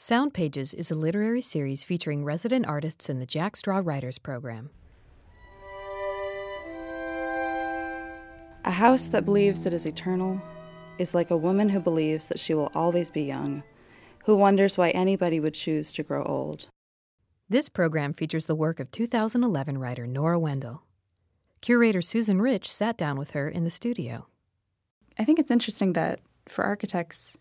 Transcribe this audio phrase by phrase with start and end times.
[0.00, 4.70] Sound Pages is a literary series featuring resident artists in the Jack Straw Writers Program.
[8.64, 10.40] A house that believes it is eternal
[11.00, 13.64] is like a woman who believes that she will always be young,
[14.24, 16.68] who wonders why anybody would choose to grow old.
[17.48, 20.82] This program features the work of 2011 writer Nora Wendl.
[21.60, 24.28] Curator Susan Rich sat down with her in the studio.
[25.18, 27.36] I think it's interesting that for architects,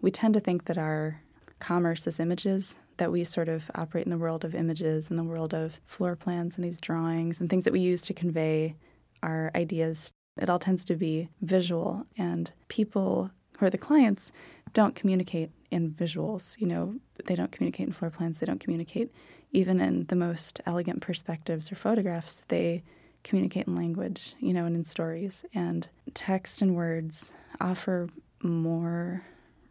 [0.00, 1.20] we tend to think that our
[1.58, 5.24] commerce as images, that we sort of operate in the world of images, in the
[5.24, 8.74] world of floor plans and these drawings and things that we use to convey
[9.22, 10.10] our ideas.
[10.40, 14.32] It all tends to be visual, and people who are the clients
[14.74, 16.58] don't communicate in visuals.
[16.60, 19.10] You know, they don't communicate in floor plans, they don't communicate
[19.52, 22.42] even in the most elegant perspectives or photographs.
[22.48, 22.82] They
[23.24, 25.44] communicate in language, you know, and in stories.
[25.54, 28.08] And text and words offer
[28.42, 29.24] more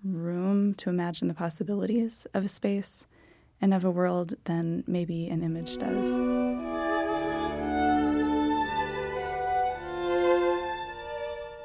[0.06, 3.08] room to imagine the possibilities of a space
[3.62, 6.20] and of a world than maybe an image does.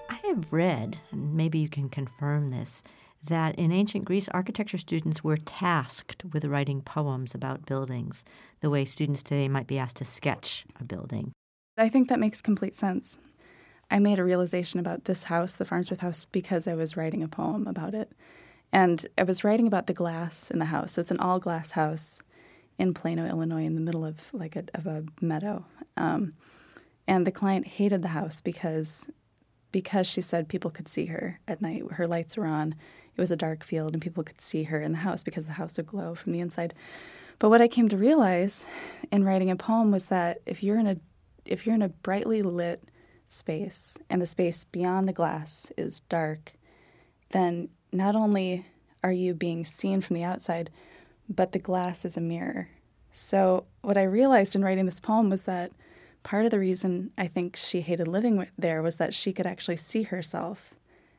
[0.09, 2.83] I have read, and maybe you can confirm this,
[3.25, 8.25] that in ancient Greece, architecture students were tasked with writing poems about buildings,
[8.61, 11.33] the way students today might be asked to sketch a building.
[11.77, 13.19] I think that makes complete sense.
[13.91, 17.29] I made a realization about this house, the Farnsworth house, because I was writing a
[17.29, 18.13] poem about it.
[18.73, 20.97] And I was writing about the glass in the house.
[20.97, 22.23] It's an all glass house
[22.79, 25.65] in Plano, Illinois, in the middle of like a, of a meadow.
[25.97, 26.35] Um,
[27.09, 29.11] and the client hated the house because
[29.73, 31.83] because she said people could see her at night.
[31.93, 32.75] Her lights were on.
[33.17, 35.53] It was a dark field, and people could see her in the house because the
[35.53, 36.75] house would glow from the inside.
[37.39, 38.67] But what I came to realize
[39.11, 40.97] in writing a poem was that if you're in a
[41.45, 42.83] if you're in a brightly lit
[43.31, 46.53] space and the space beyond the glass is dark,
[47.31, 48.67] then not only
[49.03, 50.71] are you being seen from the outside,
[51.29, 52.69] but the glass is a mirror.
[53.13, 55.73] So, what I realized in writing this poem was that
[56.23, 59.77] part of the reason I think she hated living there was that she could actually
[59.77, 60.75] see herself.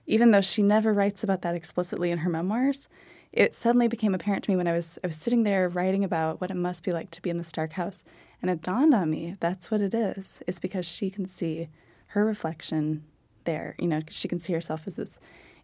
[0.06, 2.88] Even though she never writes about that explicitly in her memoirs,
[3.32, 6.42] it suddenly became apparent to me when I was I was sitting there writing about
[6.42, 8.04] what it must be like to be in the Stark house,
[8.42, 10.42] and it dawned on me that's what it is.
[10.48, 11.70] It's because she can see
[12.12, 13.04] her reflection
[13.46, 13.76] there.
[13.80, 15.20] You know, she can see herself as this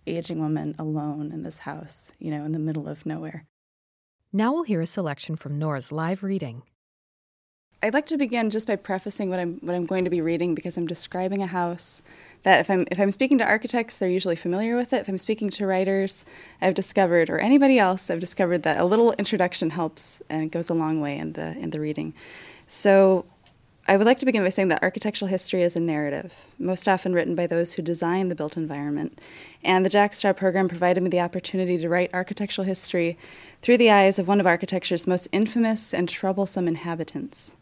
[0.05, 3.45] aging woman alone in this house, you know, in the middle of nowhere.
[4.31, 6.63] Now we'll hear a selection from Nora's live reading.
[7.83, 10.55] I'd like to begin just by prefacing what I'm what I'm going to be reading
[10.55, 12.01] because I'm describing a house
[12.43, 15.01] that if I'm if I'm speaking to architects, they're usually familiar with it.
[15.01, 16.25] If I'm speaking to writers,
[16.61, 20.69] I've discovered or anybody else, I've discovered that a little introduction helps and it goes
[20.69, 22.13] a long way in the in the reading.
[22.65, 23.25] So
[23.89, 27.13] I would like to begin by saying that architectural history is a narrative, most often
[27.13, 29.17] written by those who design the built environment.
[29.63, 33.17] And the Jack Straw program provided me the opportunity to write architectural history
[33.61, 37.53] through the eyes of one of architecture's most infamous and troublesome inhabitants.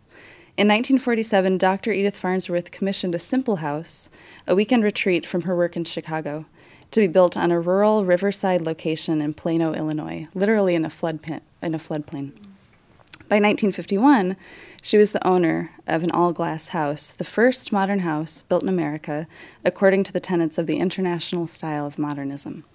[0.58, 1.92] In 1947, Dr.
[1.92, 4.10] Edith Farnsworth commissioned a simple house,
[4.48, 6.46] a weekend retreat from her work in Chicago,
[6.90, 11.22] to be built on a rural riverside location in Plano, Illinois, literally in a flood
[11.22, 12.32] pit, in a floodplain.
[13.28, 14.38] By 1951,
[14.84, 18.70] she was the owner of an all glass house, the first modern house built in
[18.70, 19.26] America
[19.64, 22.66] according to the tenets of the international style of modernism.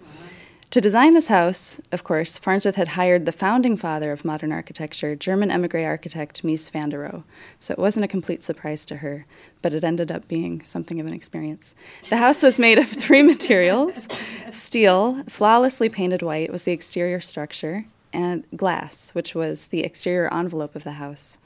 [0.73, 5.15] To design this house, of course, Farnsworth had hired the founding father of modern architecture,
[5.15, 7.23] German emigre architect Mies van der Rohe.
[7.61, 9.27] So it wasn't a complete surprise to her,
[9.63, 11.77] but it ended up being something of an experience.
[12.09, 14.09] The house was made of three materials
[14.51, 20.75] steel, flawlessly painted white, was the exterior structure, and glass, which was the exterior envelope
[20.75, 21.39] of the house.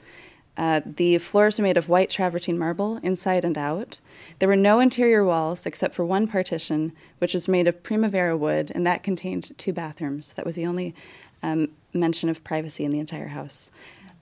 [0.57, 3.99] Uh, the floors were made of white travertine marble, inside and out.
[4.39, 8.71] There were no interior walls except for one partition, which was made of primavera wood,
[8.73, 10.33] and that contained two bathrooms.
[10.33, 10.95] That was the only
[11.43, 13.69] um, mention of privacy in the entire house.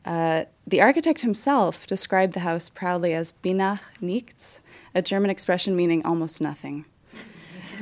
[0.05, 4.59] Uh, the architect himself described the house proudly as Beinahe nichts,
[4.93, 6.85] a German expression meaning almost nothing.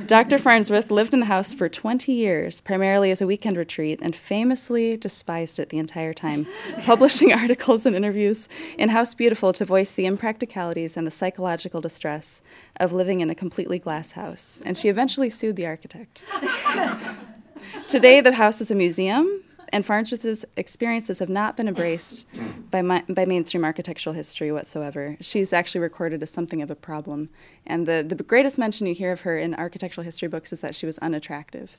[0.06, 0.38] Dr.
[0.38, 4.96] Farnsworth lived in the house for 20 years, primarily as a weekend retreat, and famously
[4.96, 6.46] despised it the entire time,
[6.84, 12.42] publishing articles and interviews in House Beautiful to voice the impracticalities and the psychological distress
[12.80, 14.60] of living in a completely glass house.
[14.64, 16.22] And she eventually sued the architect.
[17.88, 22.26] Today, the house is a museum and Farnsworth's experiences have not been embraced
[22.70, 25.16] by, my, by mainstream architectural history whatsoever.
[25.20, 27.30] She's actually recorded as something of a problem.
[27.66, 30.74] And the, the greatest mention you hear of her in architectural history books is that
[30.74, 31.76] she was unattractive.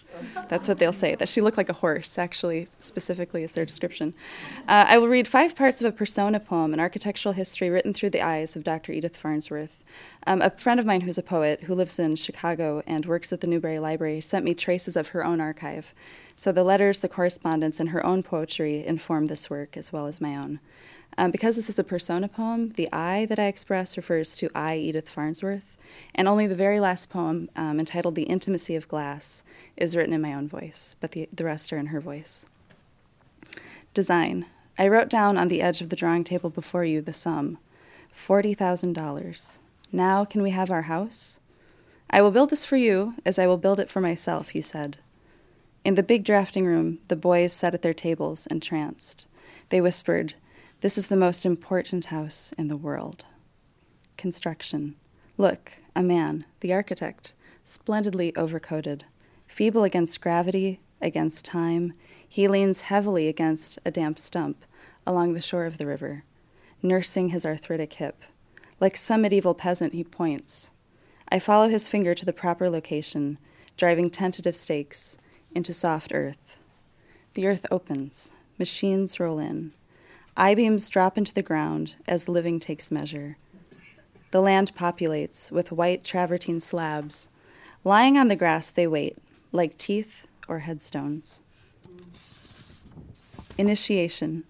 [0.49, 4.15] That's what they'll say, that she looked like a horse, actually, specifically, is their description.
[4.67, 8.09] Uh, I will read five parts of a persona poem, an architectural history written through
[8.11, 8.91] the eyes of Dr.
[8.91, 9.82] Edith Farnsworth.
[10.25, 13.41] Um, a friend of mine who's a poet who lives in Chicago and works at
[13.41, 15.93] the Newberry Library sent me traces of her own archive.
[16.35, 20.21] So the letters, the correspondence, and her own poetry inform this work as well as
[20.21, 20.59] my own.
[21.17, 24.77] Um, because this is a persona poem, the I that I express refers to I,
[24.77, 25.77] Edith Farnsworth,
[26.15, 29.43] and only the very last poem, um, entitled The Intimacy of Glass,
[29.77, 32.47] is written in my own voice, but the, the rest are in her voice.
[33.93, 34.47] Design.
[34.77, 37.59] I wrote down on the edge of the drawing table before you the sum
[38.11, 39.57] $40,000.
[39.95, 41.39] Now can we have our house?
[42.09, 44.97] I will build this for you as I will build it for myself, he said.
[45.85, 49.27] In the big drafting room, the boys sat at their tables, entranced.
[49.69, 50.33] They whispered,
[50.81, 53.25] This is the most important house in the world.
[54.17, 54.95] Construction.
[55.37, 59.01] Look, a man, the architect, splendidly overcoated,
[59.47, 61.93] feeble against gravity, against time,
[62.27, 64.65] he leans heavily against a damp stump
[65.05, 66.23] along the shore of the river,
[66.81, 68.23] nursing his arthritic hip.
[68.83, 70.71] Like some medieval peasant, he points.
[71.29, 73.37] I follow his finger to the proper location,
[73.77, 75.17] driving tentative stakes
[75.55, 76.57] into soft earth.
[77.35, 79.71] The earth opens, machines roll in.
[80.35, 83.37] I beams drop into the ground as living takes measure.
[84.31, 87.29] The land populates with white travertine slabs.
[87.85, 89.17] Lying on the grass, they wait,
[89.53, 91.39] like teeth or headstones.
[93.57, 94.43] Initiation.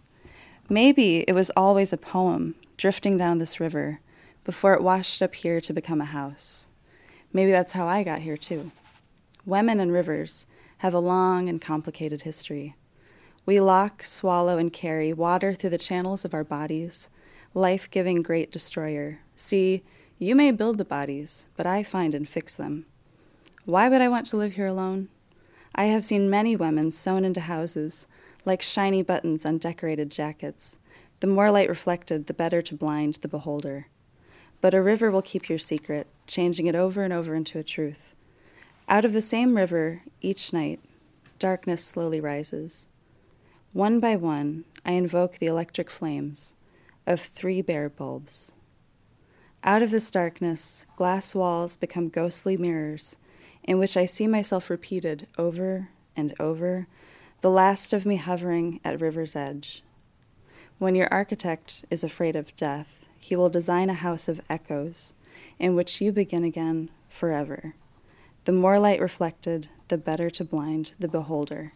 [0.67, 3.99] Maybe it was always a poem drifting down this river
[4.43, 6.67] before it washed up here to become a house.
[7.31, 8.71] Maybe that's how I got here, too.
[9.45, 10.45] Women and rivers
[10.79, 12.75] have a long and complicated history.
[13.45, 17.09] We lock, swallow, and carry water through the channels of our bodies,
[17.53, 19.19] life giving great destroyer.
[19.35, 19.83] See,
[20.17, 22.85] you may build the bodies, but I find and fix them.
[23.65, 25.09] Why would I want to live here alone?
[25.75, 28.07] I have seen many women sewn into houses,
[28.45, 30.77] like shiny buttons on decorated jackets.
[31.19, 33.87] The more light reflected, the better to blind the beholder.
[34.63, 38.13] But a river will keep your secret, changing it over and over into a truth.
[38.87, 40.79] Out of the same river, each night,
[41.37, 42.87] darkness slowly rises.
[43.73, 46.55] One by one, I invoke the electric flames
[47.05, 48.53] of three bare bulbs.
[49.65, 53.17] Out of this darkness, glass walls become ghostly mirrors
[53.65, 56.87] in which I see myself repeated over and over,
[57.41, 59.83] the last of me hovering at river's edge.
[60.79, 65.13] When your architect is afraid of death, he will design a house of echoes
[65.59, 67.75] in which you begin again forever.
[68.45, 71.71] The more light reflected, the better to blind the beholder.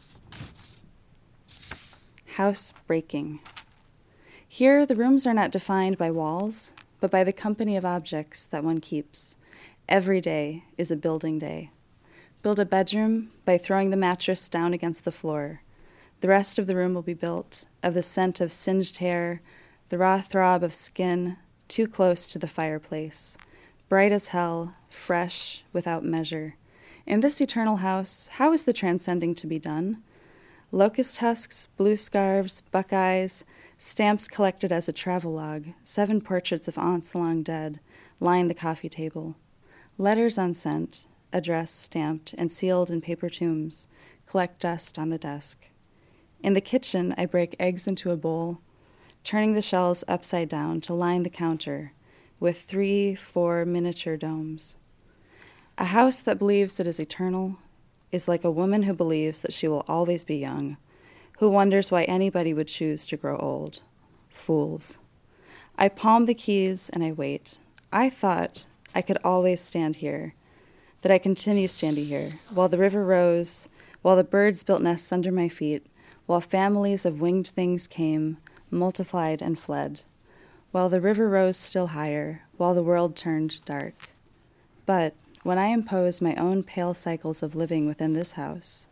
[2.36, 3.40] House breaking.
[4.48, 8.64] Here, the rooms are not defined by walls, but by the company of objects that
[8.64, 9.38] one keeps.
[9.88, 11.72] Every day is a building day.
[12.44, 15.62] Build a bedroom by throwing the mattress down against the floor.
[16.22, 19.42] The rest of the room will be built of the scent of singed hair,
[19.90, 21.38] the raw throb of skin,
[21.68, 23.38] too close to the fireplace,
[23.90, 26.56] bright as hell, fresh, without measure.
[27.06, 30.04] In this eternal house, how is the transcending to be done?
[30.72, 33.46] Locust husks, blue scarves, buckeyes,
[33.78, 37.80] stamps collected as a travelogue, seven portraits of aunts long dead
[38.20, 39.36] line the coffee table.
[39.98, 43.88] Letters unsent, address stamped and sealed in paper tombs,
[44.26, 45.70] collect dust on the desk.
[46.44, 48.60] In the kitchen, I break eggs into a bowl,
[49.28, 51.92] turning the shells upside down to line the counter
[52.40, 54.78] with three, four miniature domes.
[55.78, 57.58] A house that believes it is eternal
[58.10, 60.78] is like a woman who believes that she will always be young,
[61.40, 63.82] who wonders why anybody would choose to grow old.
[64.30, 64.98] Fools.
[65.78, 67.58] I palm the keys and I wait.
[67.92, 68.64] I thought
[68.96, 70.36] I could always stand here
[71.02, 73.68] that I continue standing here, while the river rose,
[74.02, 75.86] while the birds built nests under my feet,
[76.28, 78.38] while families of winged things came,
[78.70, 80.02] multiplied, and fled,
[80.72, 84.10] while the river rose still higher, while the world turned dark.
[84.86, 88.88] But when I impose my own pale cycles of living within this house,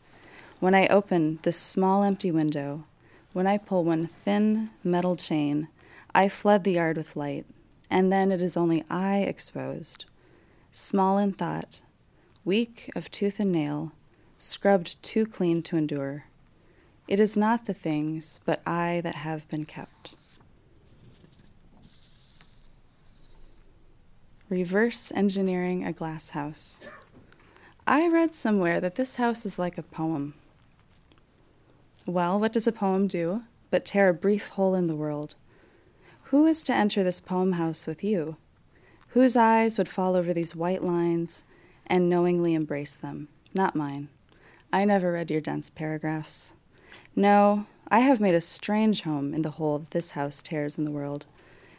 [0.60, 2.86] when I open this small empty window,
[3.34, 5.67] when I pull one thin metal chain,
[6.13, 7.46] I flood the yard with light,
[7.89, 10.05] and then it is only I exposed.
[10.72, 11.82] Small in thought,
[12.46, 13.91] weak of tooth and nail,
[14.38, 16.25] scrubbed too clean to endure.
[17.08, 20.16] It is not the things, but I that have been kept.
[24.50, 26.80] Reverse engineering a glass house.
[27.86, 30.34] I read somewhere that this house is like a poem.
[32.08, 35.36] Well, what does a poem do but tear a brief hole in the world?
[36.30, 38.38] Who is to enter this poem house with you?
[39.10, 41.44] Whose eyes would fall over these white lines
[41.86, 44.10] and knowingly embrace them, not mine.
[44.74, 46.55] I never read your dense paragraphs.
[47.17, 50.84] No, I have made a strange home in the hole that this house tears in
[50.84, 51.27] the world,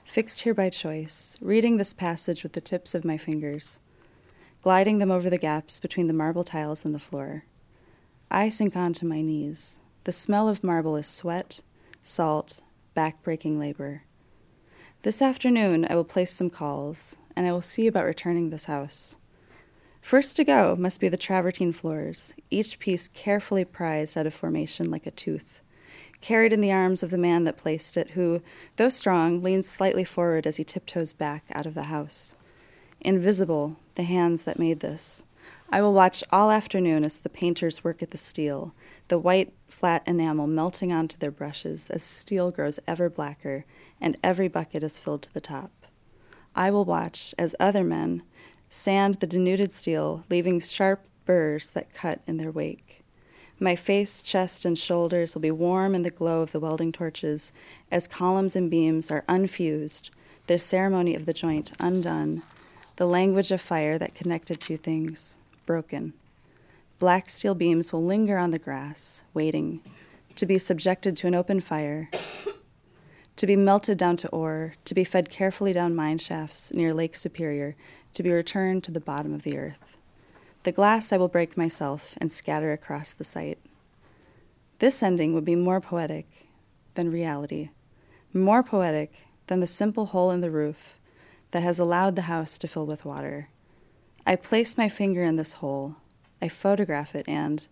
[0.02, 3.78] fixed here by choice, reading this passage with the tips of my fingers,
[4.62, 7.44] gliding them over the gaps between the marble tiles and the floor.
[8.30, 9.78] I sink onto my knees.
[10.04, 11.60] The smell of marble is sweat,
[12.02, 12.60] salt,
[12.94, 14.04] back-breaking labor.
[15.02, 19.18] This afternoon I will place some calls, and I will see about returning this house.
[20.06, 24.88] First to go must be the travertine floors, each piece carefully prized out of formation
[24.88, 25.58] like a tooth,
[26.20, 28.40] carried in the arms of the man that placed it, who,
[28.76, 32.36] though strong, leans slightly forward as he tiptoes back out of the house.
[33.00, 35.24] Invisible, the hands that made this.
[35.70, 38.76] I will watch all afternoon as the painters work at the steel,
[39.08, 43.64] the white, flat enamel melting onto their brushes as steel grows ever blacker
[44.00, 45.72] and every bucket is filled to the top.
[46.54, 48.22] I will watch as other men
[48.68, 53.02] sand the denuded steel, leaving sharp burrs that cut in their wake.
[53.58, 57.52] My face, chest, and shoulders will be warm in the glow of the welding torches
[57.90, 60.10] as columns and beams are unfused,
[60.46, 62.42] their ceremony of the joint undone,
[62.96, 66.12] the language of fire that connected two things broken.
[66.98, 69.80] Black steel beams will linger on the grass, waiting
[70.34, 72.10] to be subjected to an open fire,
[73.36, 77.16] to be melted down to ore, to be fed carefully down mine shafts near Lake
[77.16, 77.74] Superior,
[78.16, 79.96] to be returned to the bottom of the earth.
[80.64, 83.58] The glass I will break myself and scatter across the site.
[84.78, 86.26] This ending would be more poetic
[86.94, 87.70] than reality,
[88.32, 90.98] more poetic than the simple hole in the roof
[91.52, 93.48] that has allowed the house to fill with water.
[94.26, 95.96] I place my finger in this hole,
[96.42, 97.66] I photograph it, and,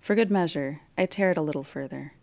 [0.00, 2.14] for good measure, I tear it a little further.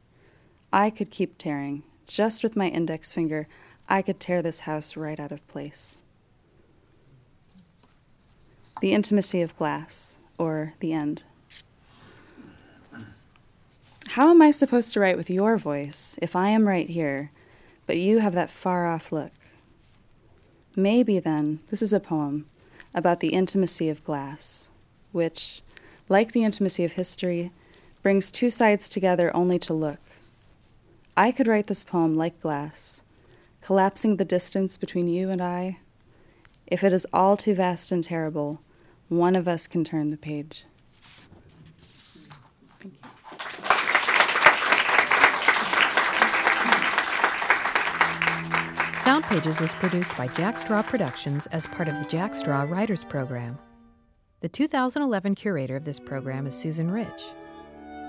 [0.74, 1.84] I could keep tearing.
[2.08, 3.48] Just with my index finger,
[3.88, 6.00] I could tear this house right out of place.
[8.82, 11.24] The intimacy of glass, or the end.
[14.10, 17.32] How am I supposed to write with your voice if I am right here,
[17.88, 19.32] but you have that far off look?
[20.75, 22.48] Maybe then this is a poem
[22.94, 24.70] about the intimacy of glass,
[25.13, 25.62] which,
[26.10, 27.51] like the intimacy of history,
[28.03, 30.00] brings two sides together only to look.
[31.17, 33.03] I could write this poem like glass,
[33.62, 35.79] collapsing the distance between you and I.
[36.67, 38.60] If it is all too vast and terrible,
[39.15, 40.65] one of us can turn the page.
[49.03, 53.03] Sound Pages was produced by Jack Straw Productions as part of the Jack Straw Writers
[53.03, 53.57] Program.
[54.41, 57.31] The 2011 curator of this program is Susan Rich.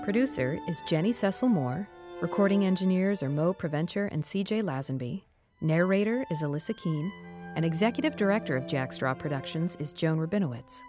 [0.03, 1.87] Producer is Jenny Cecil Moore.
[2.21, 5.21] Recording engineers are Moe Provencher and CJ Lazenby.
[5.61, 7.11] Narrator is Alyssa Keene
[7.55, 10.81] and executive director of Jack Straw Productions is Joan Rabinowitz.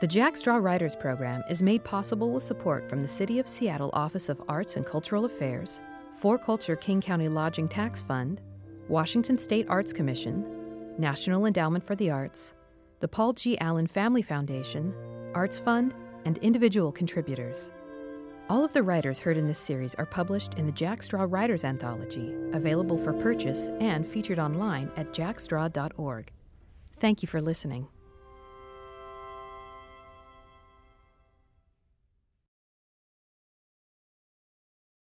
[0.00, 3.90] The Jack Straw Writers Program is made possible with support from the City of Seattle
[3.92, 5.82] Office of Arts and Cultural Affairs,
[6.22, 8.40] 4Culture King County Lodging Tax Fund,
[8.88, 12.54] Washington State Arts Commission, National Endowment for the Arts,
[13.00, 13.58] the Paul G.
[13.58, 14.94] Allen Family Foundation,
[15.34, 17.70] Arts Fund, and individual contributors.
[18.48, 21.62] All of the writers heard in this series are published in the Jack Straw Writers
[21.62, 26.32] Anthology, available for purchase and featured online at jackstraw.org.
[26.98, 27.88] Thank you for listening.